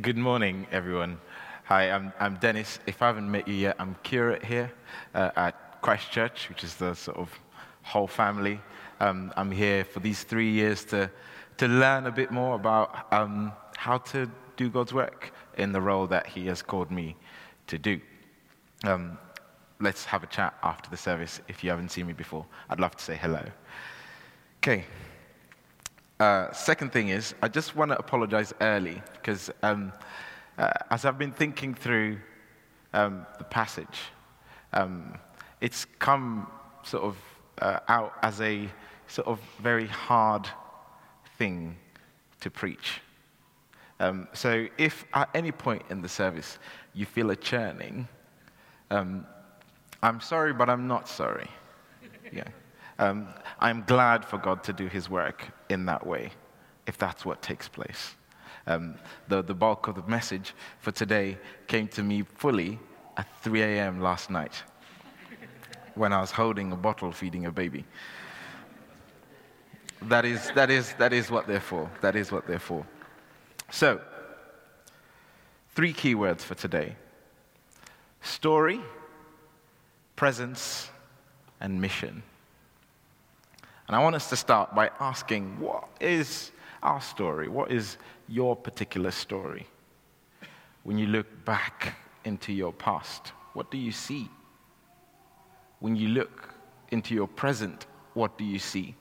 [0.00, 1.18] Good morning, everyone.
[1.64, 2.78] Hi, I'm, I'm Dennis.
[2.86, 4.72] If I haven't met you yet, I'm curate here
[5.14, 7.30] uh, at Christchurch, which is the sort of
[7.82, 8.58] whole family.
[9.00, 11.10] Um, I'm here for these three years to,
[11.58, 16.06] to learn a bit more about um, how to do God's work in the role
[16.06, 17.14] that He has called me
[17.66, 18.00] to do.
[18.84, 19.18] Um,
[19.78, 22.46] let's have a chat after the service if you haven't seen me before.
[22.70, 23.44] I'd love to say hello.
[24.60, 24.86] Okay.
[26.22, 29.92] Uh, second thing is, I just want to apologize early because um,
[30.56, 32.18] uh, as I've been thinking through
[32.92, 33.98] um, the passage,
[34.72, 35.18] um,
[35.60, 36.46] it's come
[36.84, 37.16] sort of
[37.60, 38.68] uh, out as a
[39.08, 40.46] sort of very hard
[41.38, 41.74] thing
[42.40, 43.00] to preach.
[43.98, 46.60] Um, so if at any point in the service
[46.94, 48.06] you feel a churning,
[48.92, 49.26] um,
[50.04, 51.50] I'm sorry, but I'm not sorry.
[52.32, 52.44] Yeah.
[53.02, 53.26] Um,
[53.58, 56.30] I'm glad for God to do his work in that way,
[56.86, 58.14] if that's what takes place.
[58.68, 58.94] Um,
[59.26, 62.78] the, the bulk of the message for today came to me fully
[63.16, 64.00] at 3 a.m.
[64.00, 64.62] last night
[65.96, 67.84] when I was holding a bottle feeding a baby.
[70.02, 71.90] That is, that is, that is what they're for.
[72.02, 72.86] That is what they're for.
[73.72, 74.00] So,
[75.74, 76.94] three key words for today
[78.20, 78.80] story,
[80.14, 80.88] presence,
[81.60, 82.22] and mission.
[83.86, 86.52] And I want us to start by asking what is
[86.82, 87.48] our story?
[87.48, 89.66] What is your particular story?
[90.84, 91.94] When you look back
[92.24, 94.28] into your past, what do you see?
[95.80, 96.54] When you look
[96.90, 98.94] into your present, what do you see?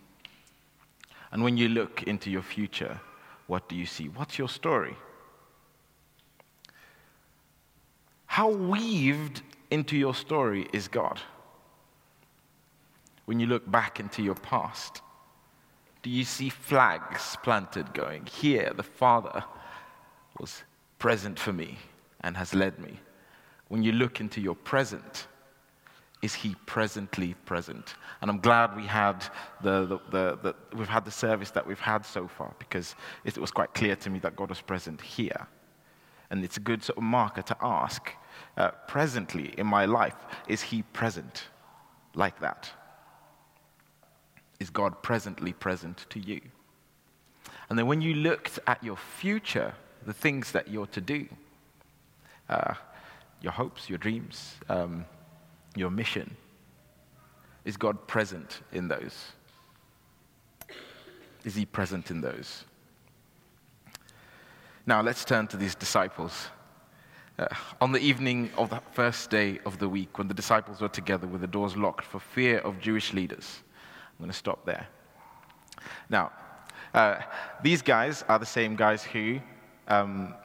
[1.32, 3.00] And when you look into your future,
[3.48, 4.09] what do you see?
[4.09, 4.96] What's your story?
[8.26, 11.20] How weaved into your story is God?
[13.32, 15.02] When you look back into your past?
[16.02, 19.46] Do you see flags planted going, Here, the Father
[20.38, 20.64] was
[21.00, 21.78] present for me
[22.20, 23.00] and has led me?
[23.70, 25.28] When you look into your present,
[26.22, 27.96] is he presently present?
[28.20, 29.24] And I'm glad we had
[29.63, 33.38] the, the, the, the, we've had the service that we've had so far because it
[33.38, 35.48] was quite clear to me that God was present here.
[36.31, 38.12] And it's a good sort of marker to ask
[38.58, 40.18] uh, presently in my life,
[40.50, 41.46] is he present
[42.13, 42.69] like that?
[44.62, 46.40] Is God presently present to you?
[47.68, 49.74] And then when you looked at your future,
[50.06, 51.28] the things that you're to do,
[52.48, 52.76] uh,
[53.42, 55.06] your hopes, your dreams, um,
[55.76, 56.38] your mission,
[57.66, 59.32] is God present in those?
[61.44, 62.66] Is He present in those?
[64.86, 66.50] Now let's turn to these disciples.
[67.40, 67.48] Uh,
[67.80, 71.26] on the evening of the first day of the week, when the disciples were together
[71.26, 73.64] with the doors locked for fear of Jewish leaders,
[74.22, 74.88] I'm going to stop there.
[76.08, 76.32] Now,
[76.94, 77.22] uh,
[77.64, 79.40] these guys are the same guys who
[79.88, 80.36] um,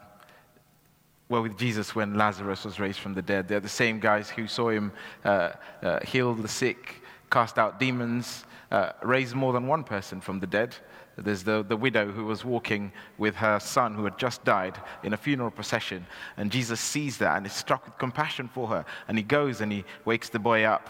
[1.28, 3.48] were with Jesus when Lazarus was raised from the dead.
[3.48, 4.92] They're the same guys who saw him
[5.26, 5.50] uh,
[5.82, 10.46] uh, heal the sick, cast out demons, uh, raise more than one person from the
[10.46, 10.74] dead.
[11.18, 15.12] There's the, the widow who was walking with her son who had just died in
[15.12, 16.06] a funeral procession.
[16.38, 18.86] And Jesus sees that and is struck with compassion for her.
[19.06, 20.88] And he goes and he wakes the boy up.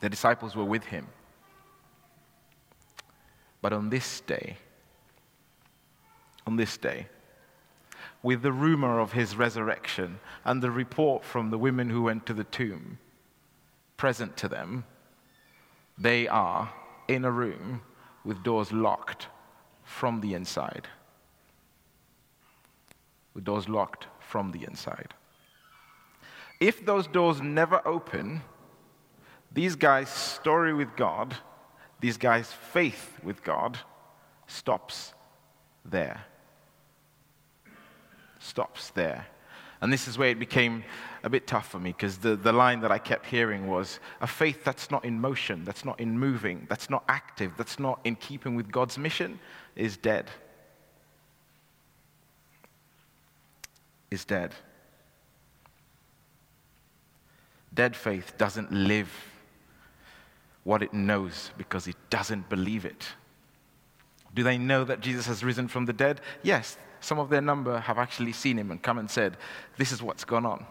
[0.00, 1.08] The disciples were with him.
[3.60, 4.56] But on this day,
[6.46, 7.08] on this day,
[8.22, 12.34] with the rumor of his resurrection and the report from the women who went to
[12.34, 12.98] the tomb
[13.96, 14.84] present to them,
[15.96, 16.72] they are
[17.08, 17.82] in a room
[18.24, 19.28] with doors locked
[19.84, 20.88] from the inside.
[23.34, 25.14] With doors locked from the inside.
[26.60, 28.42] If those doors never open,
[29.52, 31.36] these guys' story with God
[32.00, 33.78] these guys' faith with God
[34.46, 35.12] stops
[35.84, 36.24] there.
[38.38, 39.26] Stops there.
[39.80, 40.84] And this is where it became
[41.22, 44.26] a bit tough for me because the, the line that I kept hearing was a
[44.26, 48.16] faith that's not in motion, that's not in moving, that's not active, that's not in
[48.16, 49.38] keeping with God's mission
[49.76, 50.30] is dead.
[54.10, 54.54] Is dead.
[57.72, 59.12] Dead faith doesn't live
[60.68, 63.06] what it knows because it doesn't believe it.
[64.34, 66.20] Do they know that Jesus has risen from the dead?
[66.42, 69.38] Yes, some of their number have actually seen him and come and said,
[69.78, 70.66] This is what's gone on.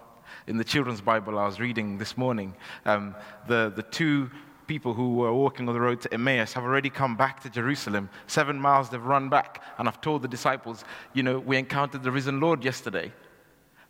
[0.45, 2.53] In the children's Bible I was reading this morning,
[2.85, 3.15] um,
[3.47, 4.29] the, the two
[4.67, 8.07] people who were walking on the road to Emmaus have already come back to Jerusalem.
[8.27, 9.63] Seven miles they've run back.
[9.79, 10.85] And I've told the disciples,
[11.15, 13.11] you know, we encountered the risen Lord yesterday,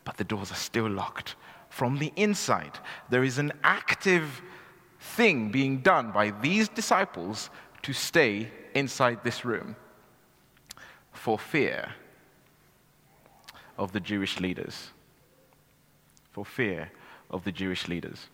[0.05, 1.35] but the doors are still locked.
[1.67, 4.41] From the inside, there is an active
[4.99, 7.49] thing being done by these disciples
[7.83, 9.75] to stay inside this room
[11.11, 11.93] for fear
[13.77, 14.89] of the Jewish leaders.
[16.31, 16.91] For fear
[17.29, 18.27] of the Jewish leaders.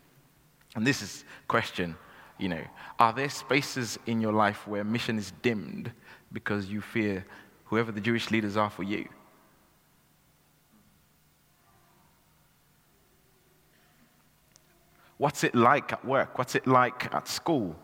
[0.76, 1.96] And this is question,
[2.38, 2.64] you know,
[3.00, 5.92] are there spaces in your life where mission is dimmed
[6.32, 7.26] because you fear
[7.66, 9.08] whoever the Jewish leaders are for you?
[15.24, 16.38] What's it like at work?
[16.38, 17.78] What's it like at school?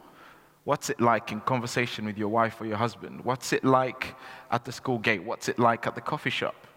[0.65, 3.23] What's it like in conversation with your wife or your husband?
[3.23, 4.13] What's it like
[4.51, 5.23] at the school gate?
[5.23, 6.67] What's it like at the coffee shop?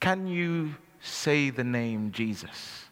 [0.00, 2.86] Can you say the name Jesus?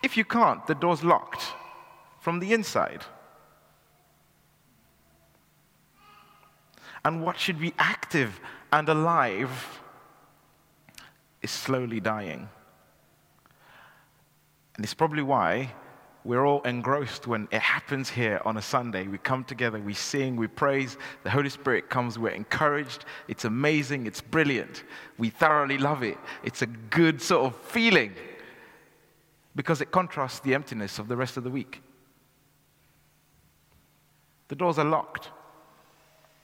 [0.00, 1.42] If you can't, the door's locked
[2.20, 3.02] from the inside.
[7.04, 8.38] And what should be active
[8.72, 9.80] and alive
[11.44, 12.48] is slowly dying.
[14.76, 15.72] And it's probably why
[16.24, 19.06] we're all engrossed when it happens here on a Sunday.
[19.06, 23.04] We come together, we sing, we praise, the Holy Spirit comes, we're encouraged.
[23.28, 24.84] It's amazing, it's brilliant.
[25.18, 26.16] We thoroughly love it.
[26.42, 28.14] It's a good sort of feeling
[29.54, 31.82] because it contrasts the emptiness of the rest of the week.
[34.48, 35.30] The doors are locked.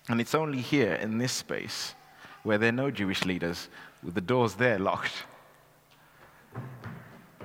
[0.08, 1.94] And it's only here in this space
[2.42, 3.68] where there are no Jewish leaders
[4.02, 5.24] with the doors there locked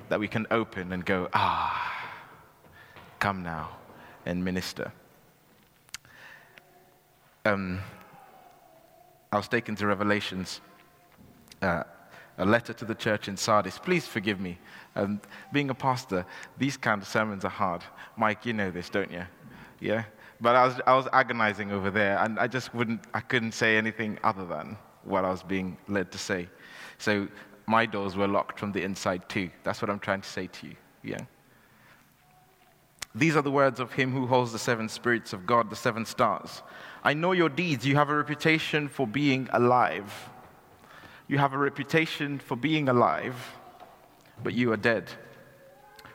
[0.10, 2.12] that we can open and go, ah,
[3.20, 3.70] come now
[4.26, 4.92] and minister.
[7.44, 7.80] Um,
[9.32, 10.62] I was taken to Revelations,
[11.62, 11.84] uh,
[12.38, 13.78] a letter to the church in Sardis.
[13.78, 14.58] Please forgive me.
[14.96, 16.26] Um, being a pastor,
[16.58, 17.84] these kind of sermons are hard.
[18.18, 19.24] Mike, you know this, don't you?
[19.80, 20.06] Yeah?
[20.42, 23.78] But I was, I was agonizing over there, and I just wouldn't, I couldn't say
[23.78, 26.48] anything other than what I was being led to say.
[26.98, 27.28] So
[27.68, 29.50] my doors were locked from the inside too.
[29.64, 30.76] That's what I'm trying to say to you.
[31.04, 31.22] Yeah?
[33.14, 36.06] These are the words of him who holds the seven spirits of God, the seven
[36.06, 36.62] stars.
[37.04, 37.86] I know your deeds.
[37.86, 40.30] You have a reputation for being alive.
[41.28, 43.36] You have a reputation for being alive
[44.44, 45.10] but you are dead.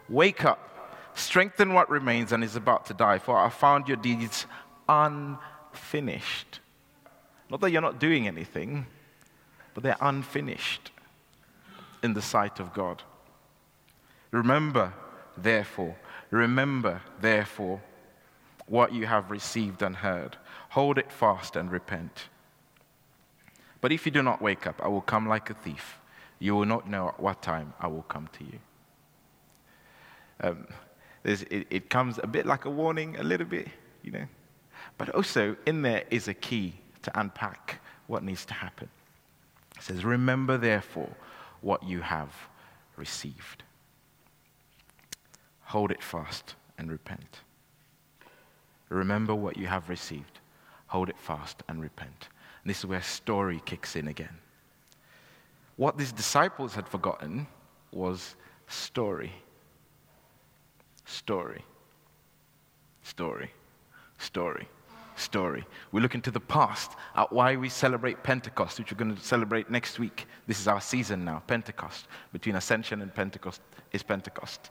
[0.09, 4.47] Wake up, strengthen what remains and is about to die, for I found your deeds
[4.89, 6.60] unfinished.
[7.51, 8.87] Not that you're not doing anything,
[9.75, 10.91] but they're unfinished
[12.03, 13.03] in the sight of God.
[14.31, 14.93] Remember,
[15.37, 15.97] therefore,
[16.31, 17.81] remember, therefore,
[18.67, 20.37] what you have received and heard.
[20.71, 22.29] Hold it fast and repent.
[23.81, 26.01] But if you do not wake up, I will come like a thief
[26.41, 28.59] you will not know at what time I will come to you.
[30.43, 30.67] Um,
[31.23, 33.69] it, it comes a bit like a warning, a little bit,
[34.03, 34.27] you know.
[34.97, 38.89] But also, in there is a key to unpack what needs to happen.
[39.77, 41.11] It says, Remember, therefore,
[41.61, 42.35] what you have
[42.97, 43.63] received.
[45.63, 47.41] Hold it fast and repent.
[48.89, 50.41] Remember what you have received.
[50.89, 52.29] Hold it fast and repent.
[52.63, 54.37] And this is where story kicks in again.
[55.77, 57.47] What these disciples had forgotten
[57.93, 58.35] was
[58.67, 59.33] story.
[61.05, 61.65] Story.
[63.03, 63.51] Story.
[64.19, 64.69] Story.
[65.21, 65.65] Story.
[65.93, 69.71] We look into the past at why we celebrate Pentecost, which we're going to celebrate
[69.71, 70.27] next week.
[70.47, 72.09] This is our season now, Pentecost.
[72.33, 73.61] Between Ascension and Pentecost
[73.93, 74.71] is Pentecost.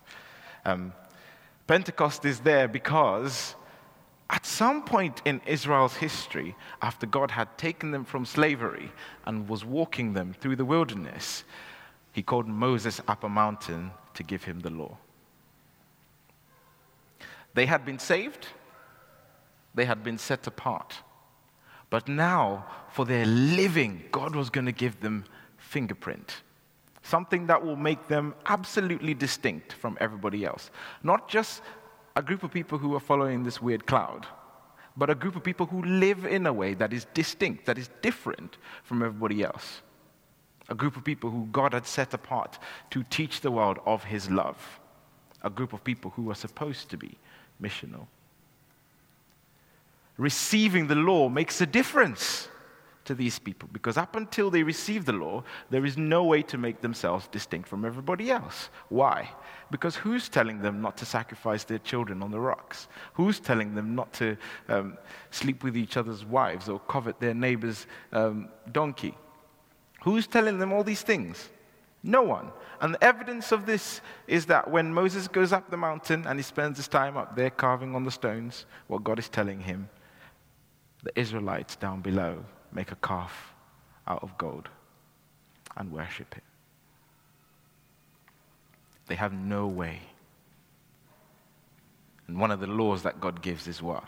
[0.66, 0.94] Um,
[1.68, 3.56] Pentecost is there because
[4.30, 8.92] at some point in Israel's history, after God had taken them from slavery
[9.25, 11.44] and was walking them through the wilderness,
[12.12, 14.98] he called Moses up a mountain to give him the law.
[17.53, 18.48] They had been saved,
[19.79, 20.93] they had been set apart.
[21.89, 25.24] But now, for their living, God was going to give them
[25.57, 26.41] fingerprint.
[27.01, 30.69] Something that will make them absolutely distinct from everybody else.
[31.01, 31.62] Not just
[32.17, 34.27] a group of people who are following this weird cloud,
[34.98, 37.89] but a group of people who live in a way that is distinct, that is
[38.01, 39.81] different from everybody else.
[40.67, 42.59] A group of people who God had set apart
[42.91, 44.79] to teach the world of his love.
[45.41, 47.17] A group of people who are supposed to be
[47.62, 48.07] missional.
[50.20, 52.50] Receiving the law makes a difference
[53.06, 56.58] to these people because up until they receive the law, there is no way to
[56.58, 58.70] make themselves distinct from everybody else.
[58.90, 59.32] Why?
[59.72, 62.90] Because who's telling them not to sacrifice their children on the rocks?
[63.14, 64.36] Who's telling them not to
[64.68, 64.98] um,
[65.32, 69.18] sleep with each other's wives or covet their neighbor's um, donkey?
[70.04, 71.50] Who's telling them all these things?
[72.04, 72.52] No one.
[72.82, 76.44] And the evidence of this is that when Moses goes up the mountain and he
[76.44, 79.90] spends his time up there carving on the stones what God is telling him,
[81.03, 83.53] the Israelites down below make a calf
[84.08, 84.70] out of gold
[85.77, 86.44] and worship it.
[89.08, 90.00] They have no way.
[92.27, 94.03] And one of the laws that God gives is what?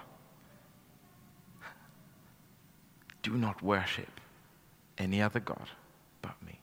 [3.23, 4.19] Do not worship
[4.97, 5.69] any other God
[6.21, 6.59] but me.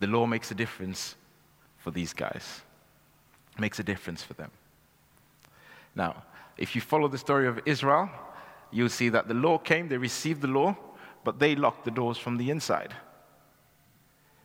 [0.00, 1.14] The law makes a difference
[1.76, 2.62] for these guys,
[3.58, 4.50] makes a difference for them.
[5.94, 6.24] Now,
[6.56, 8.10] if you follow the story of Israel,
[8.70, 10.76] you'll see that the law came, they received the law,
[11.24, 12.94] but they locked the doors from the inside.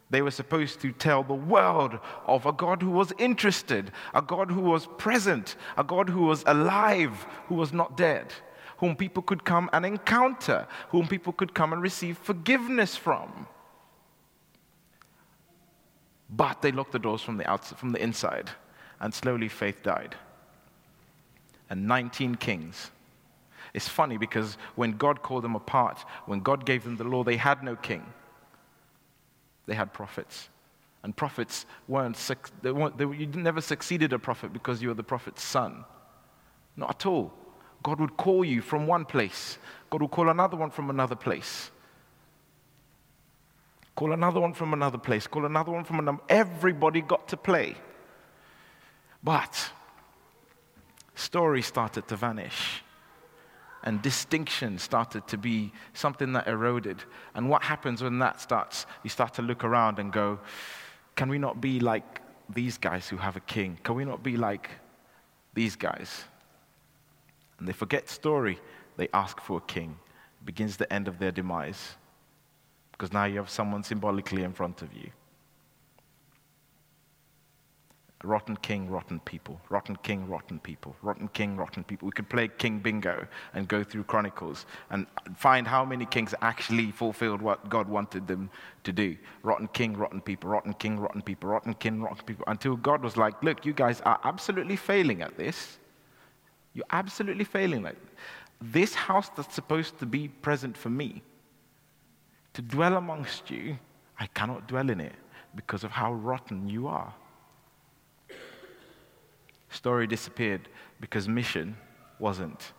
[0.09, 4.51] They were supposed to tell the world of a God who was interested, a God
[4.51, 8.31] who was present, a God who was alive, who was not dead,
[8.77, 13.47] whom people could come and encounter, whom people could come and receive forgiveness from.
[16.29, 18.51] But they locked the doors from the outside, from the inside,
[18.99, 20.15] and slowly faith died.
[21.69, 22.91] And 19 kings.
[23.73, 27.37] It's funny because when God called them apart, when God gave them the law, they
[27.37, 28.05] had no king.
[29.65, 30.49] They had prophets.
[31.01, 32.17] And prophets weren't,
[32.61, 35.83] they weren't they, you never succeeded a prophet because you were the prophet's son.
[36.77, 37.33] Not at all.
[37.81, 39.57] God would call you from one place,
[39.89, 41.69] God would call another one from another place.
[43.95, 45.27] Call another one from another place.
[45.27, 46.17] Call another one from another.
[46.27, 47.75] Everybody got to play.
[49.23, 49.71] But
[51.13, 52.82] stories started to vanish.
[53.83, 57.03] And distinction started to be something that eroded.
[57.35, 58.85] And what happens when that starts?
[59.03, 60.39] You start to look around and go,
[61.15, 63.77] can we not be like these guys who have a king?
[63.83, 64.69] Can we not be like
[65.53, 66.23] these guys?
[67.59, 68.59] And they forget story.
[68.97, 69.97] They ask for a king.
[70.41, 71.95] It begins the end of their demise
[72.93, 75.09] because now you have someone symbolically in front of you.
[78.23, 79.59] Rotten king, rotten people.
[79.69, 80.95] Rotten king, rotten people.
[81.01, 82.05] Rotten king, rotten people.
[82.05, 86.91] We could play king bingo and go through Chronicles and find how many kings actually
[86.91, 88.49] fulfilled what God wanted them
[88.85, 89.17] to do.
[89.43, 90.49] Rotten king, rotten people.
[90.49, 91.49] Rotten king, rotten people.
[91.49, 92.45] Rotten king, rotten people.
[92.47, 95.77] Until God was like, look, you guys are absolutely failing at this.
[96.73, 97.95] You're absolutely failing at
[98.61, 101.21] this house that's supposed to be present for me
[102.53, 103.77] to dwell amongst you,
[104.19, 105.13] I cannot dwell in it
[105.55, 107.13] because of how rotten you are.
[109.73, 110.69] Story disappeared
[111.01, 111.75] because mission
[112.19, 112.73] wasn't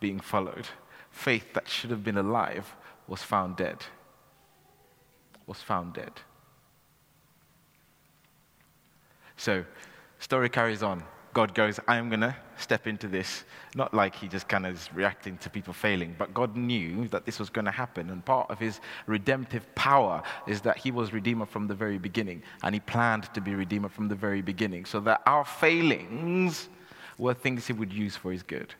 [0.00, 0.66] being followed.
[1.10, 2.74] Faith that should have been alive
[3.06, 3.76] was found dead.
[5.46, 6.12] Was found dead.
[9.36, 9.62] So,
[10.18, 11.02] story carries on.
[11.34, 13.44] God goes, I'm going to step into this.
[13.74, 17.26] Not like he just kind of is reacting to people failing, but God knew that
[17.26, 18.10] this was going to happen.
[18.10, 22.42] And part of his redemptive power is that he was Redeemer from the very beginning.
[22.62, 24.84] And he planned to be Redeemer from the very beginning.
[24.84, 26.68] So that our failings
[27.18, 28.74] were things he would use for his good.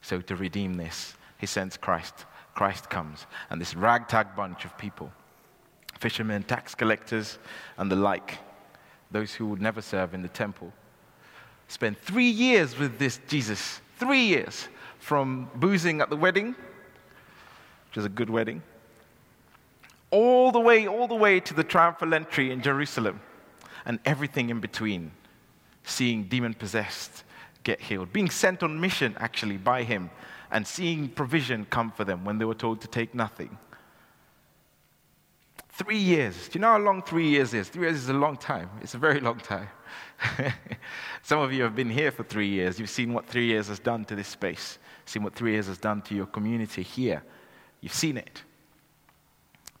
[0.00, 2.26] So to redeem this, he sends Christ.
[2.54, 3.26] Christ comes.
[3.50, 5.12] And this ragtag bunch of people
[6.00, 7.38] fishermen, tax collectors,
[7.78, 8.38] and the like
[9.12, 10.72] those who would never serve in the temple.
[11.68, 16.54] Spent three years with this Jesus, three years, from boozing at the wedding,
[17.88, 18.62] which is a good wedding,
[20.10, 23.20] all the way, all the way to the triumphal entry in Jerusalem,
[23.84, 25.12] and everything in between,
[25.84, 27.24] seeing demon possessed
[27.64, 30.10] get healed, being sent on mission actually by him,
[30.50, 33.56] and seeing provision come for them when they were told to take nothing.
[35.84, 36.48] Three years.
[36.48, 37.68] Do you know how long three years is?
[37.68, 38.70] Three years is a long time.
[38.82, 39.68] It's a very long time.
[41.22, 42.78] Some of you have been here for three years.
[42.78, 45.78] You've seen what three years has done to this space, seen what three years has
[45.78, 47.24] done to your community here.
[47.80, 48.42] You've seen it.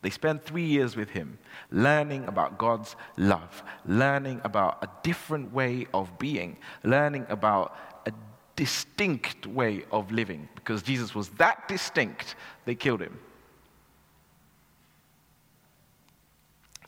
[0.00, 1.38] They spent three years with him,
[1.70, 8.12] learning about God's love, learning about a different way of being, learning about a
[8.56, 10.48] distinct way of living.
[10.56, 13.20] Because Jesus was that distinct, they killed him.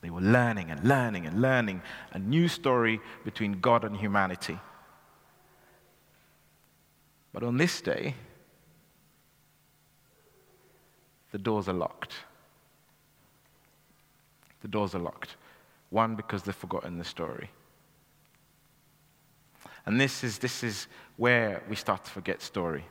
[0.05, 1.81] They were learning and learning and learning
[2.13, 4.59] a new story between God and humanity.
[7.33, 8.15] But on this day,
[11.33, 12.13] the doors are locked.
[14.61, 15.37] The doors are locked.
[15.89, 17.49] One, because they've forgotten the story.
[19.87, 22.85] And this is, this is where we start to forget story.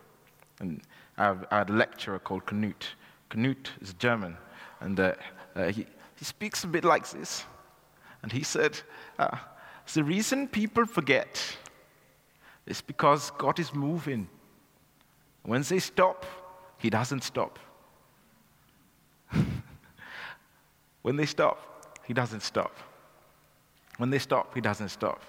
[0.59, 0.81] And
[1.15, 2.85] I, had a lecturer called Knut.
[3.29, 4.35] Knut is German,
[4.79, 5.13] and uh,
[5.55, 5.85] uh, he,
[6.23, 7.43] he speaks a bit like this.
[8.21, 8.79] And he said,
[9.19, 9.35] uh,
[9.93, 11.57] The reason people forget
[12.65, 14.29] is because God is moving.
[15.41, 16.25] When they stop,
[16.77, 17.59] He doesn't stop.
[21.01, 21.57] when they stop,
[22.05, 22.73] He doesn't stop.
[23.97, 25.21] When they stop, He doesn't stop.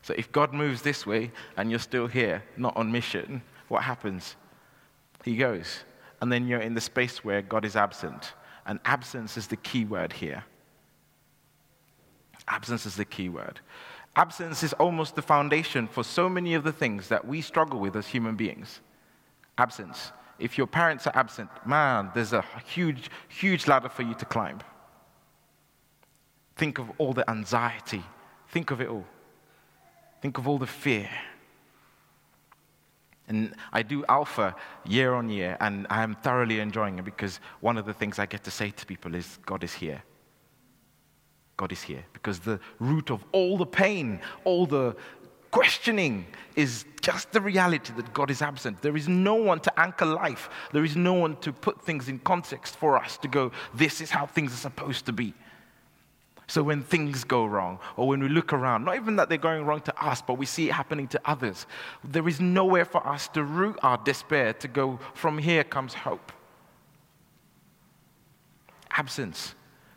[0.00, 4.36] So if God moves this way and you're still here, not on mission, what happens?
[5.22, 5.84] He goes.
[6.22, 8.32] And then you're in the space where God is absent.
[8.66, 10.44] And absence is the key word here.
[12.48, 13.60] Absence is the key word.
[14.16, 17.96] Absence is almost the foundation for so many of the things that we struggle with
[17.96, 18.80] as human beings.
[19.56, 24.24] Absence if your parents are absent, man, there's a huge, huge ladder for you to
[24.24, 24.60] climb.
[26.56, 28.02] Think of all the anxiety.
[28.48, 29.04] Think of it all.
[30.20, 31.08] Think of all the fear.
[33.30, 37.78] And I do Alpha year on year, and I am thoroughly enjoying it because one
[37.78, 40.02] of the things I get to say to people is God is here.
[41.56, 42.04] God is here.
[42.12, 44.96] Because the root of all the pain, all the
[45.52, 48.82] questioning is just the reality that God is absent.
[48.82, 52.18] There is no one to anchor life, there is no one to put things in
[52.18, 55.34] context for us to go, this is how things are supposed to be.
[56.50, 59.64] So when things go wrong, or when we look around, not even that they're going
[59.64, 61.64] wrong to us, but we see it happening to others,
[62.02, 66.32] there is nowhere for us to root our despair to go, from here comes hope.
[68.90, 69.54] Absence.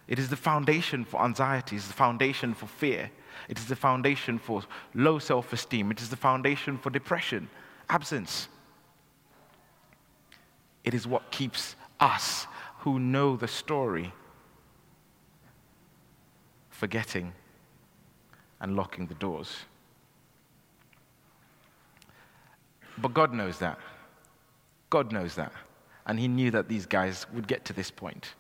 [0.07, 3.09] It is the foundation for anxiety, it's the foundation for fear.
[3.49, 4.61] It is the foundation for
[4.93, 5.89] low self esteem.
[5.89, 7.49] It is the foundation for depression.
[7.89, 8.47] Absence.
[10.83, 12.45] It is what keeps us
[12.81, 14.13] who know the story
[16.83, 17.31] forgetting
[18.59, 19.55] and locking the doors.
[22.97, 23.79] But God knows that.
[24.89, 25.53] God knows that.
[26.07, 28.33] And He knew that these guys would get to this point.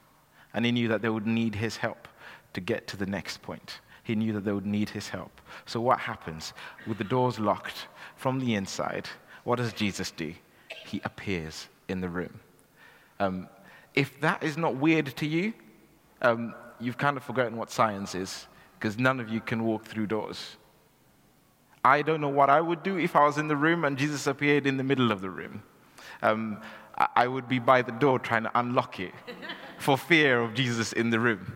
[0.53, 2.09] And He knew that they would need His help
[2.51, 3.79] to get to the next point.
[4.03, 5.39] He knew that they would need His help.
[5.65, 6.51] So, what happens?
[6.85, 9.07] With the doors locked from the inside,
[9.45, 10.33] what does Jesus do?
[10.85, 12.41] He appears in the room.
[13.21, 13.47] Um,
[13.93, 15.53] if that is not weird to you,
[16.21, 18.47] um, you've kind of forgotten what science is
[18.77, 20.57] because none of you can walk through doors.
[21.85, 24.27] I don't know what I would do if I was in the room and Jesus
[24.27, 25.63] appeared in the middle of the room.
[26.21, 26.61] Um,
[27.15, 29.13] I would be by the door trying to unlock it
[29.79, 31.53] for fear of Jesus in the room.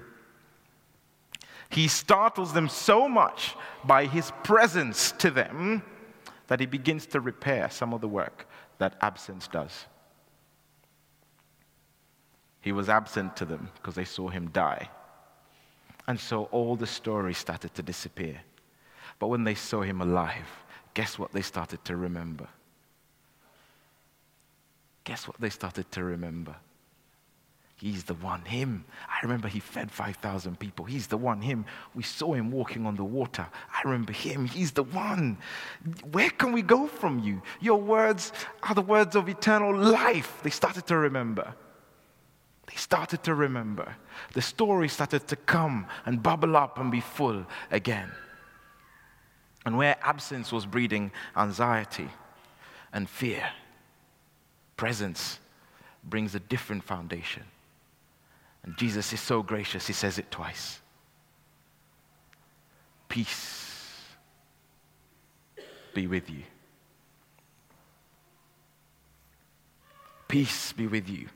[1.69, 5.83] He startles them so much by his presence to them
[6.47, 8.47] that he begins to repair some of the work
[8.79, 9.85] that absence does.
[12.61, 14.89] He was absent to them because they saw him die.
[16.07, 18.39] And so all the stories started to disappear.
[19.19, 20.47] But when they saw him alive,
[20.93, 22.47] guess what they started to remember?
[25.03, 26.55] Guess what they started to remember?
[27.75, 28.85] He's the one, him.
[29.07, 30.85] I remember he fed 5,000 people.
[30.85, 31.63] He's the one, him.
[31.93, 33.45] We saw him walking on the water.
[33.71, 34.47] I remember him.
[34.47, 35.37] He's the one.
[36.11, 37.43] Where can we go from you?
[37.61, 40.39] Your words are the words of eternal life.
[40.41, 41.53] They started to remember.
[42.67, 43.95] They started to remember.
[44.33, 48.11] The story started to come and bubble up and be full again.
[49.65, 52.09] And where absence was breeding anxiety
[52.93, 53.49] and fear,
[54.75, 55.39] presence
[56.03, 57.43] brings a different foundation.
[58.63, 60.79] And Jesus is so gracious, he says it twice.
[63.07, 64.03] Peace
[65.93, 66.43] be with you.
[70.27, 71.29] Peace be with you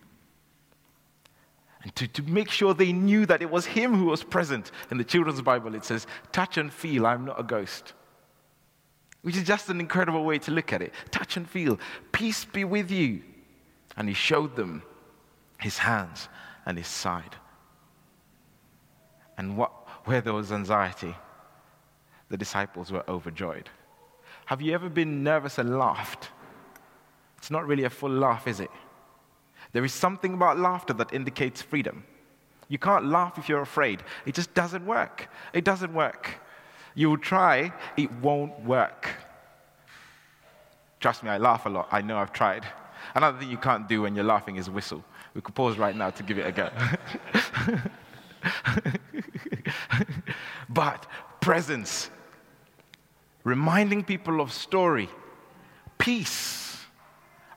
[1.83, 4.71] and to, to make sure they knew that it was him who was present.
[4.91, 7.93] In the children's Bible, it says, Touch and feel, I'm not a ghost.
[9.23, 10.93] Which is just an incredible way to look at it.
[11.11, 11.79] Touch and feel,
[12.11, 13.21] peace be with you.
[13.97, 14.83] And he showed them
[15.59, 16.29] his hands
[16.65, 17.35] and his side.
[19.37, 19.71] And what,
[20.05, 21.15] where there was anxiety,
[22.29, 23.69] the disciples were overjoyed.
[24.45, 26.29] Have you ever been nervous and laughed?
[27.37, 28.69] It's not really a full laugh, is it?
[29.73, 32.03] There is something about laughter that indicates freedom.
[32.67, 34.03] You can't laugh if you're afraid.
[34.25, 35.29] It just doesn't work.
[35.53, 36.41] It doesn't work.
[36.95, 39.09] You will try, it won't work.
[40.99, 41.87] Trust me, I laugh a lot.
[41.91, 42.65] I know I've tried.
[43.15, 45.03] Another thing you can't do when you're laughing is whistle.
[45.33, 46.69] We could pause right now to give it a go.
[50.69, 51.07] but
[51.39, 52.09] presence,
[53.43, 55.09] reminding people of story,
[55.97, 56.60] peace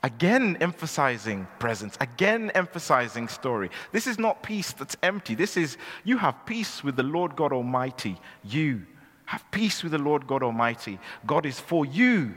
[0.04, 3.70] Again, emphasizing presence, again, emphasizing story.
[3.90, 5.34] This is not peace that's empty.
[5.34, 8.20] This is you have peace with the Lord God Almighty.
[8.42, 8.84] You
[9.24, 10.98] have peace with the Lord God Almighty.
[11.24, 12.34] God is for you.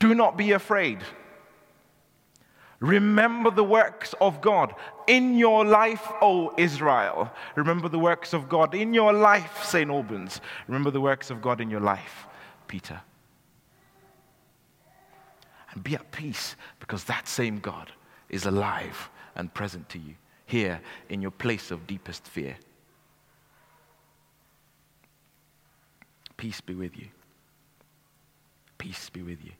[0.00, 0.98] Do not be afraid.
[2.80, 4.74] Remember the works of God
[5.06, 7.30] in your life, O Israel.
[7.54, 9.88] Remember the works of God in your life, St.
[9.88, 10.40] Albans.
[10.66, 12.26] Remember the works of God in your life,
[12.66, 13.02] Peter
[15.72, 17.90] and be at peace because that same God
[18.28, 20.14] is alive and present to you
[20.46, 22.56] here in your place of deepest fear.
[26.36, 27.06] Peace be with you.
[28.78, 29.52] Peace be with you.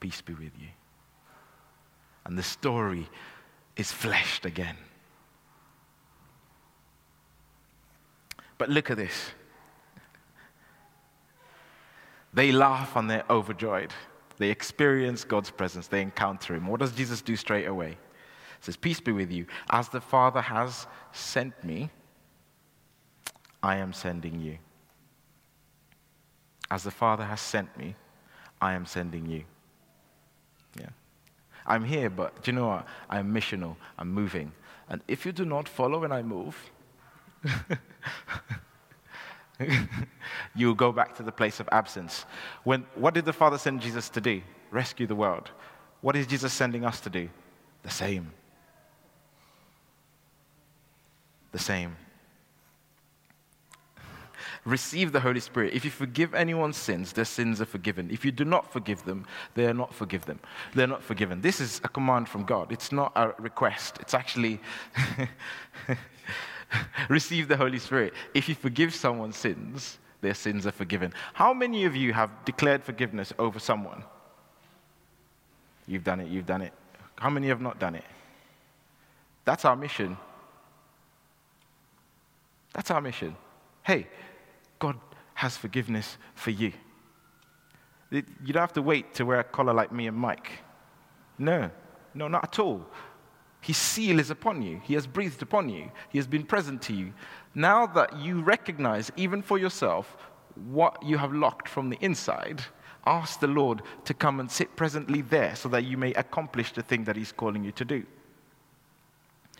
[0.00, 0.68] Peace be with you.
[2.24, 3.08] And the story
[3.76, 4.76] is fleshed again.
[8.58, 9.30] But look at this.
[12.32, 13.92] They laugh and they're overjoyed.
[14.38, 16.66] They experience God's presence, they encounter Him.
[16.66, 17.90] What does Jesus do straight away?
[17.90, 19.46] He says, Peace be with you.
[19.70, 21.90] As the Father has sent me,
[23.62, 24.58] I am sending you.
[26.70, 27.96] As the Father has sent me,
[28.60, 29.44] I am sending you.
[30.78, 30.90] Yeah.
[31.66, 32.86] I'm here, but do you know what?
[33.08, 33.76] I'm missional.
[33.98, 34.52] I'm moving.
[34.88, 36.56] And if you do not follow when I move,
[40.54, 42.24] you will go back to the place of absence.
[42.64, 44.42] When, what did the Father send Jesus to do?
[44.70, 45.50] Rescue the world.
[46.00, 47.28] What is Jesus sending us to do?
[47.82, 48.32] The same.
[51.52, 51.96] The same
[54.64, 55.74] receive the Holy Spirit.
[55.74, 58.10] If you forgive anyone's sins, their sins are forgiven.
[58.10, 60.38] If you do not forgive them, they are not forgiven.
[60.74, 61.40] They're not forgiven.
[61.40, 62.70] This is a command from God.
[62.70, 63.98] It's not a request.
[64.00, 64.60] It's actually
[67.08, 68.14] receive the Holy Spirit.
[68.34, 71.12] If you forgive someone's sins, their sins are forgiven.
[71.34, 74.04] How many of you have declared forgiveness over someone?
[75.86, 76.72] You've done it, you've done it.
[77.16, 78.04] How many have not done it?
[79.44, 80.16] That's our mission.
[82.74, 83.34] That's our mission.
[83.82, 84.06] Hey,
[84.78, 84.96] God
[85.34, 86.72] has forgiveness for you.
[88.10, 90.50] You don't have to wait to wear a collar like me and Mike.
[91.38, 91.70] No,
[92.14, 92.84] no, not at all.
[93.60, 94.80] His seal is upon you.
[94.84, 95.90] He has breathed upon you.
[96.08, 97.12] He has been present to you.
[97.54, 100.16] Now that you recognize, even for yourself,
[100.70, 102.62] what you have locked from the inside,
[103.06, 106.82] ask the Lord to come and sit presently there so that you may accomplish the
[106.82, 108.04] thing that He's calling you to do.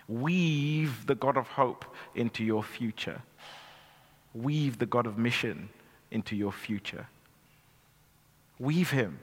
[0.08, 1.84] Weave the God of hope
[2.14, 3.20] into your future.
[4.34, 5.68] Weave the God of mission
[6.11, 7.06] into your future.
[8.58, 9.18] Weave him.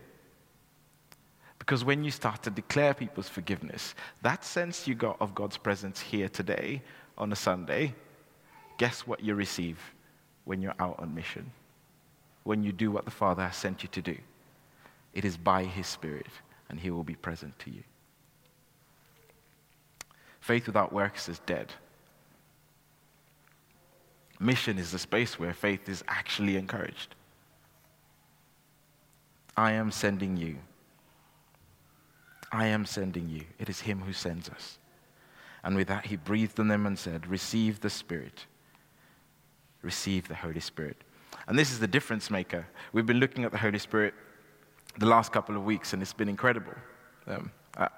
[1.66, 6.00] Because when you start to declare people's forgiveness, that sense you got of God's presence
[6.00, 6.84] here today
[7.18, 7.96] on a Sunday,
[8.78, 9.80] guess what you receive
[10.44, 11.52] when you're out on mission?
[12.44, 14.16] When you do what the Father has sent you to do?
[15.16, 16.28] It is by His Spirit,
[16.70, 17.82] and He will be present to you.
[20.42, 21.74] Faith without works is dead.
[24.40, 27.16] Mission is the space where faith is actually encouraged.
[29.58, 30.58] I am sending you.
[32.56, 33.44] I am sending you.
[33.60, 34.80] It is Him who sends us.
[35.64, 38.46] And with that, He breathed on them and said, Receive the Spirit.
[39.82, 40.98] Receive the Holy Spirit.
[41.48, 42.66] And this is the difference maker.
[42.94, 44.14] We've been looking at the Holy Spirit
[44.98, 46.74] the last couple of weeks, and it's been incredible.
[47.28, 47.90] Um, I,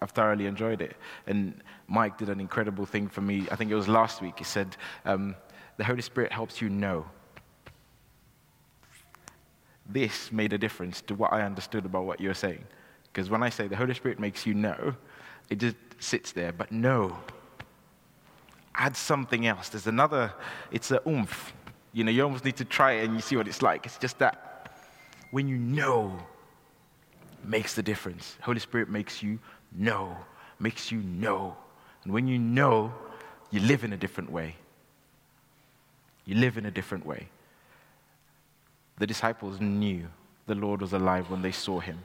[0.00, 0.96] have thoroughly enjoyed it.
[1.26, 3.46] And Mike did an incredible thing for me.
[3.50, 4.34] I think it was last week.
[4.38, 5.34] He said, um,
[5.78, 7.06] the Holy Spirit helps you know.
[9.88, 12.64] This made a difference to what I understood about what you're saying.
[13.16, 14.94] Because when I say the Holy Spirit makes you know,
[15.48, 17.16] it just sits there, but know.
[18.74, 19.70] Add something else.
[19.70, 20.34] There's another,
[20.70, 21.54] it's a oomph.
[21.94, 23.86] You know, you almost need to try it and you see what it's like.
[23.86, 24.70] It's just that
[25.30, 26.18] when you know,
[27.42, 28.36] makes the difference.
[28.42, 29.38] Holy Spirit makes you
[29.74, 30.14] know,
[30.60, 31.56] makes you know.
[32.04, 32.92] And when you know,
[33.50, 34.56] you live in a different way.
[36.26, 37.30] You live in a different way.
[38.98, 40.06] The disciples knew
[40.46, 42.00] the Lord was alive when they saw him.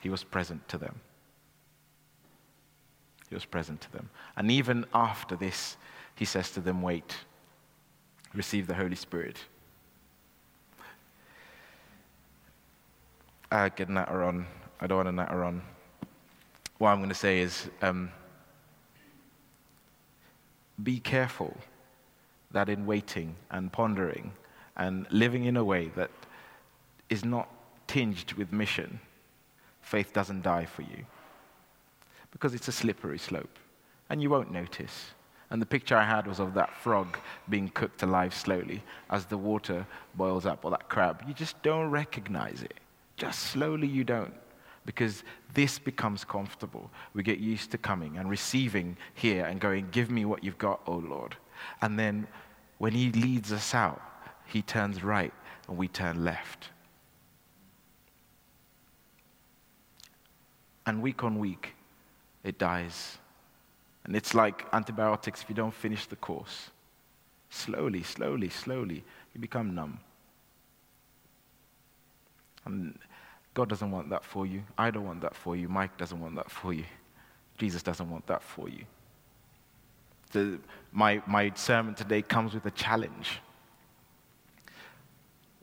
[0.00, 1.00] He was present to them.
[3.28, 4.10] He was present to them.
[4.36, 5.76] And even after this,
[6.16, 7.16] he says to them, Wait,
[8.34, 9.38] receive the Holy Spirit.
[13.52, 14.46] I get natter on.
[14.80, 15.62] I don't want to natter on.
[16.78, 18.10] What I'm going to say is um,
[20.82, 21.56] be careful
[22.52, 24.32] that in waiting and pondering
[24.76, 26.10] and living in a way that
[27.08, 27.48] is not
[27.86, 29.00] tinged with mission,
[29.90, 31.04] faith doesn't die for you.
[32.30, 33.58] Because it's a slippery slope,
[34.08, 35.10] and you won't notice.
[35.50, 39.36] And the picture I had was of that frog being cooked alive slowly as the
[39.36, 41.24] water boils up, or that crab.
[41.26, 42.78] You just don't recognize it.
[43.16, 44.34] Just slowly, you don't.
[44.86, 45.24] Because
[45.54, 46.88] this becomes comfortable.
[47.12, 50.80] We get used to coming and receiving here and going, Give me what you've got,
[50.86, 51.36] O Lord.
[51.82, 52.28] And then
[52.78, 54.00] when He leads us out,
[54.46, 55.34] He turns right
[55.68, 56.70] and we turn left.
[60.90, 61.74] And week on week,
[62.42, 63.18] it dies.
[64.04, 66.70] And it's like antibiotics if you don't finish the course.
[67.48, 70.00] Slowly, slowly, slowly, you become numb.
[72.64, 72.98] And
[73.54, 74.62] God doesn't want that for you.
[74.76, 75.68] I don't want that for you.
[75.68, 76.84] Mike doesn't want that for you.
[77.58, 78.84] Jesus doesn't want that for you
[80.32, 80.58] the,
[80.92, 83.40] my, my sermon today comes with a challenge.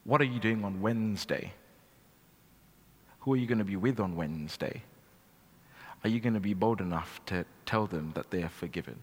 [0.04, 1.54] What are you doing on Wednesday?
[3.20, 4.84] Who are you going to be with on Wednesday?
[6.04, 8.98] Are you going to be bold enough to tell them that they are forgiven?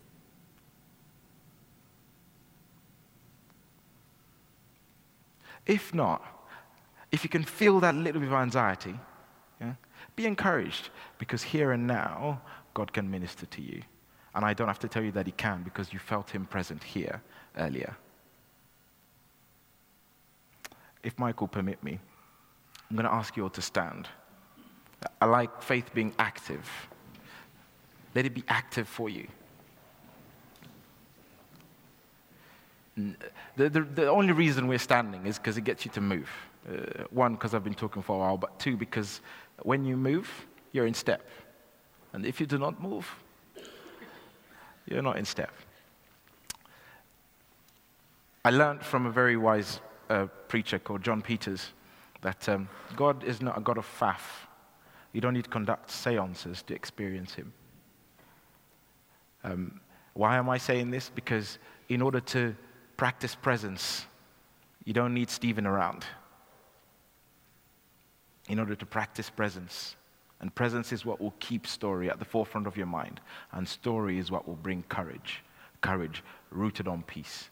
[5.67, 6.23] If not,
[7.11, 8.99] if you can feel that little bit of anxiety,
[10.17, 12.41] Be encouraged because here and now,
[12.73, 13.83] God can minister to you.
[14.35, 16.83] And I don't have to tell you that He can because you felt Him present
[16.83, 17.23] here
[17.57, 17.97] earlier.
[21.03, 21.99] If Michael permit me,
[22.89, 24.09] I'm going to ask you all to stand.
[25.21, 26.69] I like faith being active.
[28.15, 29.27] Let it be active for you.
[32.97, 36.31] The, the, the only reason we're standing is because it gets you to move.
[36.69, 39.21] Uh, one, because I've been talking for a while, but two, because
[39.63, 40.31] when you move,
[40.73, 41.29] you're in step.
[42.13, 43.13] And if you do not move,
[44.87, 45.53] you're not in step.
[48.45, 51.71] I learned from a very wise uh, preacher called John Peters
[52.21, 54.44] that um, God is not a God of faff.
[55.15, 57.53] You don't need to conduct seances to experience Him.
[59.45, 59.81] Um,
[60.13, 61.09] why am I saying this?
[61.15, 62.55] Because in order to
[62.97, 64.07] practice presence,
[64.85, 66.05] you don't need Stephen around.
[68.49, 69.97] In order to practice presence,
[70.41, 73.21] and presence is what will keep story at the forefront of your mind,
[73.53, 75.43] and story is what will bring courage.
[75.81, 77.51] Courage rooted on peace.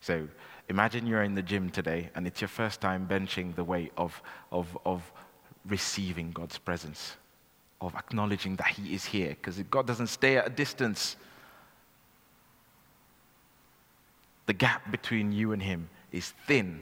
[0.00, 0.28] So
[0.68, 4.20] imagine you're in the gym today and it's your first time benching the weight of,
[4.50, 5.12] of, of
[5.66, 7.16] receiving God's presence
[7.84, 11.16] of acknowledging that He is here, because God doesn't stay at a distance.
[14.46, 16.80] The gap between you and Him is thin.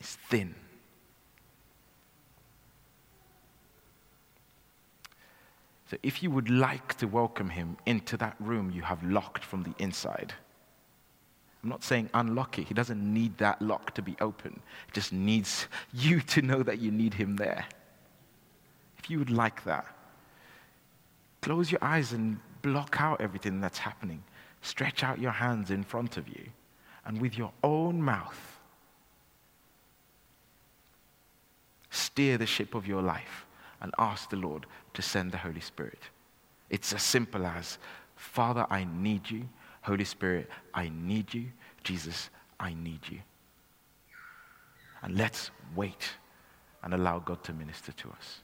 [0.00, 0.54] It's thin.
[5.90, 9.62] So, if you would like to welcome Him into that room you have locked from
[9.62, 10.34] the inside,
[11.62, 12.68] I'm not saying unlock it.
[12.68, 14.60] He doesn't need that lock to be open.
[14.86, 17.66] He just needs you to know that you need Him there
[18.98, 19.86] if you would like that,
[21.40, 24.22] close your eyes and block out everything that's happening.
[24.60, 26.48] Stretch out your hands in front of you,
[27.06, 28.58] and with your own mouth,
[31.90, 33.46] steer the ship of your life
[33.80, 36.02] and ask the Lord to send the Holy Spirit.
[36.68, 37.78] It's as simple as
[38.16, 39.48] Father, I need you.
[39.88, 41.46] Holy Spirit, I need you.
[41.82, 42.28] Jesus,
[42.60, 43.20] I need you.
[45.02, 46.10] And let's wait
[46.82, 48.42] and allow God to minister to us.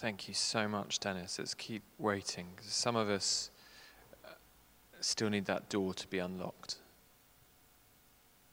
[0.00, 1.38] Thank you so much, Dennis.
[1.38, 2.46] Let's keep waiting.
[2.62, 3.50] Some of us
[4.24, 4.28] uh,
[5.02, 6.76] still need that door to be unlocked.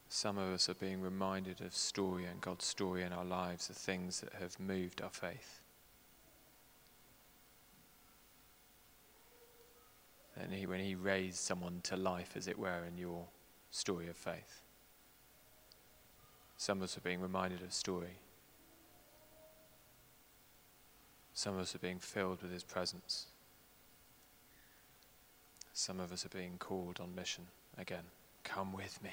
[0.10, 3.74] Some of us are being reminded of story and God's story in our lives, the
[3.74, 5.62] things that have moved our faith.
[10.36, 13.24] And he, when He raised someone to life, as it were, in your
[13.72, 14.64] story of faith.
[16.58, 18.18] Some of us are being reminded of story.
[21.38, 23.28] Some of us are being filled with His presence.
[25.72, 27.46] Some of us are being called on mission
[27.78, 28.06] again.
[28.44, 29.12] Come with me.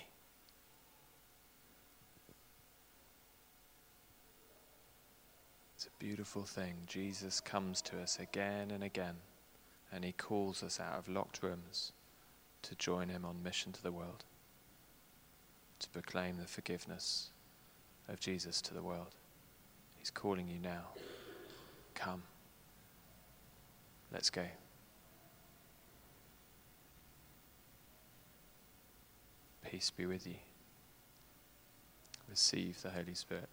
[5.76, 6.76] It's a beautiful thing.
[6.86, 9.16] Jesus comes to us again and again,
[9.92, 11.92] and He calls us out of locked rooms
[12.62, 14.24] to join Him on mission to the world,
[15.78, 17.28] to proclaim the forgiveness
[18.08, 19.14] of Jesus to the world.
[19.98, 20.84] He's calling you now.
[21.94, 22.22] Come.
[24.12, 24.44] Let's go.
[29.70, 30.34] Peace be with you.
[32.28, 33.48] Receive the Holy Spirit.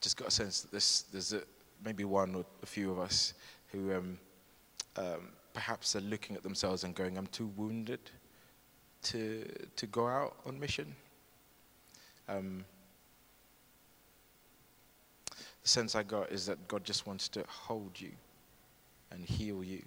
[0.00, 1.42] Just got a sense that this, there's a,
[1.84, 3.34] maybe one or a few of us
[3.68, 4.18] who um,
[4.96, 8.00] um, perhaps are looking at themselves and going, I'm too wounded
[9.04, 9.44] to,
[9.76, 10.94] to go out on mission.
[12.28, 12.64] Um,
[15.30, 18.10] the sense I got is that God just wants to hold you
[19.10, 19.82] and heal you.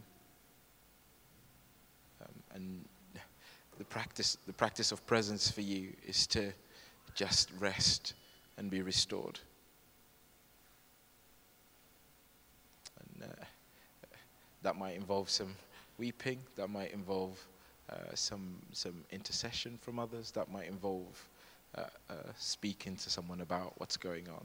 [2.21, 2.85] Um, and
[3.77, 6.53] the practice, the practice of presence for you is to
[7.13, 8.13] just rest
[8.57, 9.39] and be restored.
[14.65, 15.55] That might involve some
[15.99, 17.39] weeping, that might involve
[17.87, 21.29] uh, some, some intercession from others, that might involve
[21.75, 24.43] uh, uh, speaking to someone about what's going on.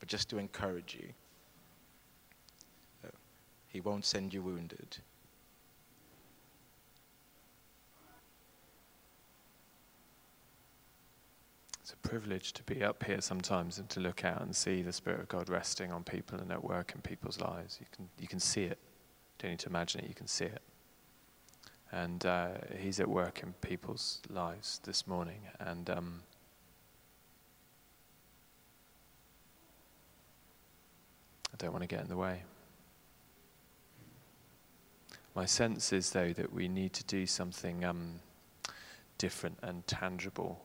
[0.00, 1.08] But just to encourage you,
[3.06, 3.10] uh,
[3.68, 4.98] He won't send you wounded,
[12.02, 15.28] privilege to be up here sometimes and to look out and see the Spirit of
[15.28, 17.78] God resting on people and at work in people's lives.
[17.80, 18.78] You can, you can see it.
[18.78, 20.62] You don't need to imagine it, you can see it.
[21.90, 25.40] And uh, He's at work in people's lives this morning.
[25.60, 26.22] And um,
[31.52, 32.42] I don't want to get in the way.
[35.34, 38.20] My sense is, though, that we need to do something um,
[39.16, 40.60] different and tangible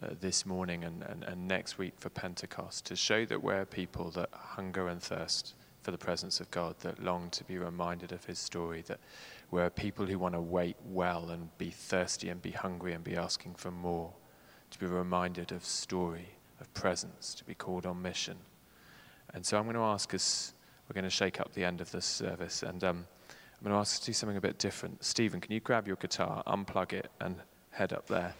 [0.00, 4.10] uh, this morning and, and, and next week for Pentecost to show that we're people
[4.10, 8.24] that hunger and thirst for the presence of God, that long to be reminded of
[8.24, 9.00] His story, that
[9.50, 13.16] we're people who want to wait well and be thirsty and be hungry and be
[13.16, 14.12] asking for more,
[14.70, 16.28] to be reminded of story,
[16.60, 18.38] of presence, to be called on mission.
[19.34, 20.54] And so I'm going to ask us,
[20.88, 23.80] we're going to shake up the end of this service, and um, I'm going to
[23.80, 25.04] ask us to do something a bit different.
[25.04, 27.36] Stephen, can you grab your guitar, unplug it, and
[27.70, 28.34] head up there?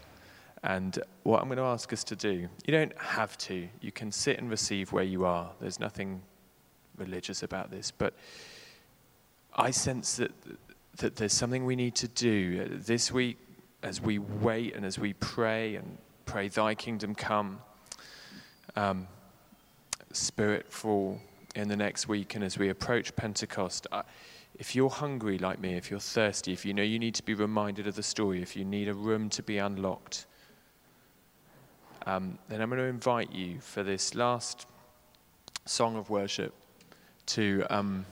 [0.64, 3.68] And what I'm going to ask us to do, you don't have to.
[3.80, 5.50] You can sit and receive where you are.
[5.60, 6.22] There's nothing
[6.96, 7.90] religious about this.
[7.90, 8.14] But
[9.54, 10.30] I sense that,
[10.98, 13.38] that there's something we need to do this week
[13.82, 17.60] as we wait and as we pray and pray, Thy kingdom come,
[18.76, 19.08] um,
[20.12, 21.20] Spirit fall
[21.56, 22.36] in the next week.
[22.36, 24.02] And as we approach Pentecost, I,
[24.54, 27.34] if you're hungry like me, if you're thirsty, if you know you need to be
[27.34, 30.26] reminded of the story, if you need a room to be unlocked,
[32.06, 34.66] um, then I'm going to invite you for this last
[35.64, 36.54] song of worship
[37.26, 38.04] to, um,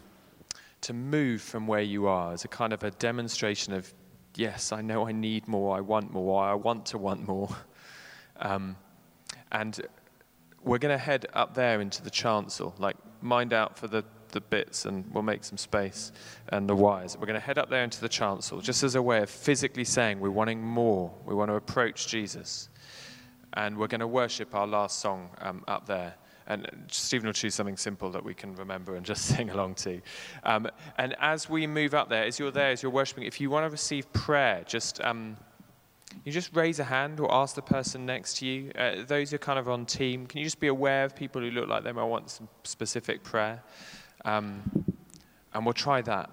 [0.83, 3.93] to move from where you are as a kind of a demonstration of,
[4.37, 7.49] yes, I know I need more, I want more, I want to want more.
[8.43, 8.75] Um,
[9.53, 9.79] and
[10.65, 14.41] we're going to head up there into the chancel, like mind out for the, the
[14.41, 16.11] bits, and we'll make some space
[16.49, 17.19] and the wires.
[17.19, 19.85] We're going to head up there into the chancel, just as a way of physically
[19.85, 21.13] saying we're wanting more.
[21.27, 22.70] We want to approach Jesus.
[23.55, 26.15] And we're going to worship our last song um, up there.
[26.47, 30.01] And Stephen will choose something simple that we can remember and just sing along to.
[30.43, 33.51] Um, and as we move up there, as you're there, as you're worshiping, if you
[33.51, 35.37] want to receive prayer, just um,
[36.25, 38.73] you just raise a hand or ask the person next to you.
[38.77, 41.41] Uh, those who are kind of on team, can you just be aware of people
[41.41, 43.63] who look like they might want some specific prayer?
[44.25, 44.85] Um,
[45.55, 46.31] and we'll try that.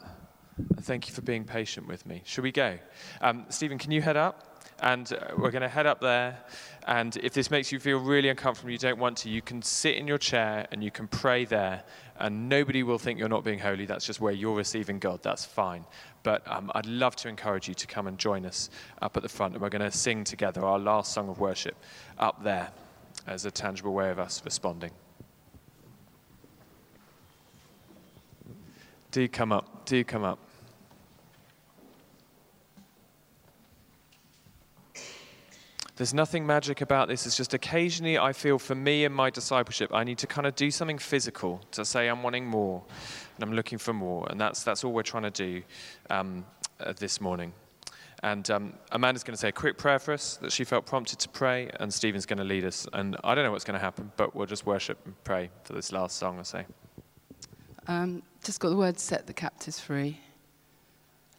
[0.82, 2.22] Thank you for being patient with me.
[2.26, 2.78] Should we go?
[3.22, 4.44] Um, Stephen, can you head up?
[4.80, 6.38] And uh, we're going to head up there.
[6.86, 9.96] And if this makes you feel really uncomfortable, you don't want to, you can sit
[9.96, 11.84] in your chair and you can pray there.
[12.20, 13.86] And nobody will think you're not being holy.
[13.86, 15.24] That's just where you're receiving God.
[15.24, 15.84] That's fine.
[16.22, 18.70] But um, I'd love to encourage you to come and join us
[19.02, 19.54] up at the front.
[19.54, 21.76] And we're going to sing together our last song of worship
[22.20, 22.70] up there
[23.26, 24.92] as a tangible way of us responding.
[29.12, 29.86] Do come up.
[29.86, 30.40] Do come up.
[35.97, 37.25] There's nothing magic about this.
[37.25, 40.55] It's just occasionally I feel for me and my discipleship, I need to kind of
[40.55, 42.83] do something physical to say I'm wanting more
[43.36, 44.27] and I'm looking for more.
[44.29, 45.63] And that's, that's all we're trying to do
[46.12, 46.45] um,
[46.79, 47.51] uh, this morning.
[48.21, 51.17] And um, Amanda's going to say a quick prayer for us that she felt prompted
[51.19, 52.88] to pray, and Stephen's going to lead us.
[52.93, 55.73] And I don't know what's going to happen, but we'll just worship and pray for
[55.73, 56.65] this last song, I say.
[57.88, 60.19] Um, just got the word set the captives free.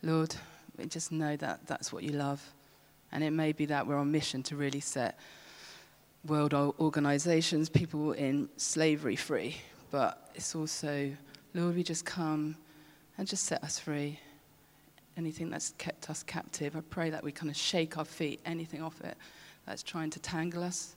[0.02, 0.34] Lord,
[0.76, 2.42] we just know that that's what you love.
[3.12, 5.18] And it may be that we're on mission to really set
[6.26, 9.56] world organizations, people in slavery free.
[9.90, 11.10] But it's also,
[11.54, 12.56] Lord, we just come
[13.16, 14.20] and just set us free.
[15.16, 18.82] Anything that's kept us captive, I pray that we kind of shake our feet, anything
[18.82, 19.16] off it
[19.66, 20.94] that's trying to tangle us.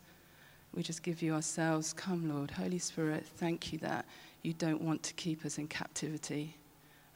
[0.74, 1.92] We just give you ourselves.
[1.94, 2.52] Come, Lord.
[2.52, 4.06] Holy Spirit, thank you that
[4.44, 6.56] you don't want to keep us in captivity.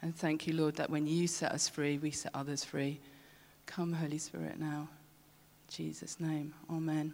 [0.02, 3.00] And thank you, Lord, that when you set us free, we set others free.
[3.66, 4.88] Come, Holy Spirit, now.
[5.68, 7.14] In Jesus' name, Amen.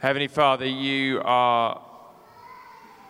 [0.00, 1.78] Heavenly Father, you are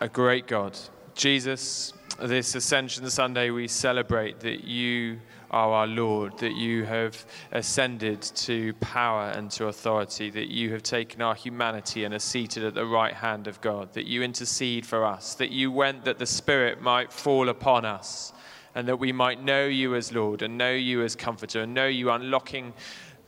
[0.01, 0.77] a great God.
[1.15, 5.21] Jesus, this Ascension Sunday, we celebrate that you
[5.53, 10.83] are our Lord, that you have ascended to power and to authority, that you have
[10.83, 14.85] taken our humanity and are seated at the right hand of God, that you intercede
[14.85, 18.33] for us, that you went that the Spirit might fall upon us,
[18.75, 21.87] and that we might know you as Lord and know you as Comforter and know
[21.87, 22.73] you unlocking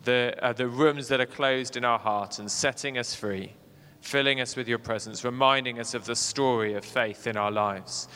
[0.05, 3.53] the, uh, the rooms that are closed in our heart and setting us free,
[4.01, 8.09] filling us with your presence, reminding us of the story of faith in our lives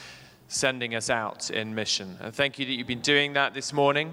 [0.49, 2.17] sending us out in mission.
[2.21, 4.13] And thank you that you've been doing that this morning.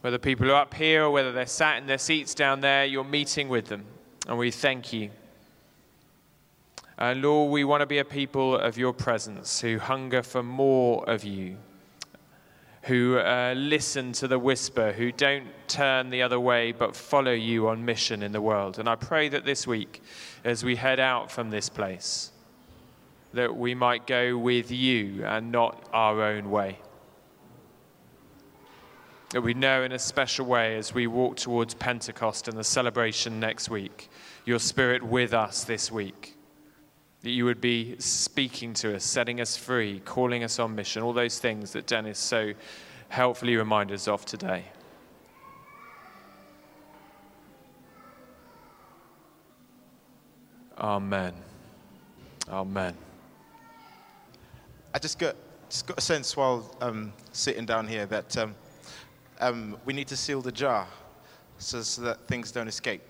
[0.00, 3.04] Whether people are up here or whether they're sat in their seats down there, you're
[3.04, 3.84] meeting with them.
[4.26, 5.10] And we thank you.
[6.98, 11.08] And Lord, we want to be a people of your presence who hunger for more
[11.08, 11.56] of you,
[12.82, 17.68] who uh, listen to the whisper, who don't turn the other way but follow you
[17.68, 18.78] on mission in the world.
[18.78, 20.02] And I pray that this week,
[20.44, 22.30] as we head out from this place,
[23.34, 26.78] that we might go with you and not our own way.
[29.30, 33.38] That we know in a special way as we walk towards Pentecost and the celebration
[33.38, 34.08] next week,
[34.46, 36.37] your Spirit with us this week.
[37.22, 41.12] That you would be speaking to us, setting us free, calling us on mission, all
[41.12, 42.52] those things that Dennis so
[43.08, 44.64] helpfully reminded us of today.
[50.78, 51.34] Amen.
[52.48, 52.94] Amen.
[54.94, 55.34] I just got,
[55.68, 58.54] just got a sense while um, sitting down here that um,
[59.40, 60.86] um, we need to seal the jar
[61.58, 63.02] so, so that things don't escape.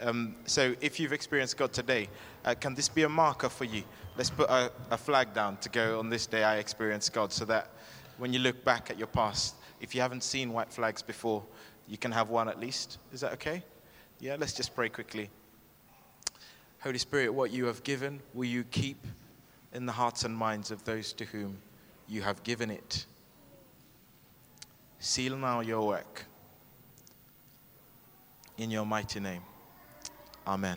[0.00, 2.08] Um, so if you've experienced God today,
[2.44, 3.82] uh, can this be a marker for you?
[4.16, 7.44] Let's put a, a flag down to go on this day I experienced God so
[7.46, 7.70] that
[8.18, 11.42] when you look back at your past, if you haven't seen white flags before,
[11.88, 12.98] you can have one at least.
[13.12, 13.62] Is that okay?
[14.20, 15.30] Yeah, let's just pray quickly.
[16.80, 18.98] Holy Spirit, what you have given, will you keep?
[19.72, 21.58] in the hearts and minds of those to whom
[22.08, 23.06] you have given it.
[24.98, 26.26] Seal now your work.
[28.58, 29.42] In your mighty name.
[30.46, 30.76] Amen.